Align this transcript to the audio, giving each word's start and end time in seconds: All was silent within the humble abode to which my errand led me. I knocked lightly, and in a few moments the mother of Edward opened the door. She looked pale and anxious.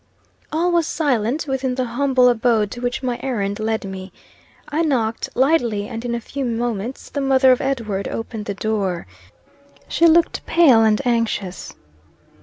All 0.51 0.71
was 0.71 0.87
silent 0.87 1.45
within 1.45 1.75
the 1.75 1.85
humble 1.85 2.27
abode 2.27 2.71
to 2.71 2.81
which 2.81 3.03
my 3.03 3.19
errand 3.21 3.59
led 3.59 3.85
me. 3.85 4.11
I 4.67 4.81
knocked 4.81 5.29
lightly, 5.35 5.87
and 5.87 6.03
in 6.03 6.15
a 6.15 6.19
few 6.19 6.43
moments 6.43 7.07
the 7.07 7.21
mother 7.21 7.51
of 7.51 7.61
Edward 7.61 8.07
opened 8.07 8.45
the 8.45 8.55
door. 8.55 9.05
She 9.87 10.07
looked 10.07 10.43
pale 10.47 10.83
and 10.83 11.05
anxious. 11.05 11.75